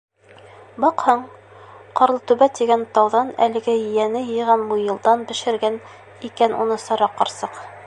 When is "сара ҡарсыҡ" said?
6.89-7.65